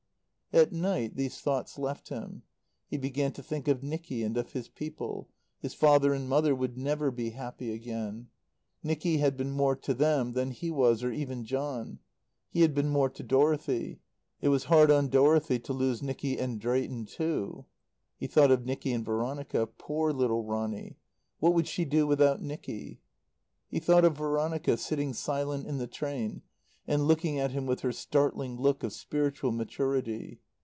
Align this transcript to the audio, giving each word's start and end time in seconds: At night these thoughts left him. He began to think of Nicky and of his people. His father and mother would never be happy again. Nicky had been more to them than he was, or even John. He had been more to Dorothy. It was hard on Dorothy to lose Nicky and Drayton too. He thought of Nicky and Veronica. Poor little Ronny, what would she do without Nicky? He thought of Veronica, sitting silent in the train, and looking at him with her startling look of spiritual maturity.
At 0.53 0.73
night 0.73 1.15
these 1.15 1.39
thoughts 1.39 1.79
left 1.79 2.09
him. 2.09 2.43
He 2.89 2.97
began 2.97 3.31
to 3.31 3.41
think 3.41 3.69
of 3.69 3.83
Nicky 3.83 4.21
and 4.21 4.35
of 4.35 4.51
his 4.51 4.67
people. 4.67 5.29
His 5.61 5.73
father 5.73 6.13
and 6.13 6.27
mother 6.27 6.53
would 6.53 6.77
never 6.77 7.09
be 7.09 7.29
happy 7.29 7.71
again. 7.71 8.27
Nicky 8.83 9.19
had 9.19 9.37
been 9.37 9.51
more 9.51 9.77
to 9.77 9.93
them 9.93 10.33
than 10.33 10.51
he 10.51 10.69
was, 10.69 11.05
or 11.05 11.11
even 11.13 11.45
John. 11.45 11.99
He 12.49 12.63
had 12.63 12.75
been 12.75 12.89
more 12.89 13.07
to 13.11 13.23
Dorothy. 13.23 14.01
It 14.41 14.49
was 14.49 14.65
hard 14.65 14.91
on 14.91 15.07
Dorothy 15.07 15.57
to 15.59 15.71
lose 15.71 16.03
Nicky 16.03 16.37
and 16.37 16.59
Drayton 16.59 17.05
too. 17.05 17.63
He 18.19 18.27
thought 18.27 18.51
of 18.51 18.65
Nicky 18.65 18.91
and 18.91 19.05
Veronica. 19.05 19.67
Poor 19.67 20.11
little 20.11 20.43
Ronny, 20.43 20.97
what 21.39 21.53
would 21.53 21.65
she 21.69 21.85
do 21.85 22.05
without 22.05 22.41
Nicky? 22.41 22.99
He 23.69 23.79
thought 23.79 24.03
of 24.03 24.17
Veronica, 24.17 24.75
sitting 24.75 25.13
silent 25.13 25.65
in 25.65 25.77
the 25.77 25.87
train, 25.87 26.41
and 26.87 27.07
looking 27.07 27.37
at 27.37 27.51
him 27.51 27.67
with 27.67 27.81
her 27.81 27.91
startling 27.91 28.57
look 28.57 28.81
of 28.83 28.91
spiritual 28.91 29.51
maturity. 29.51 30.39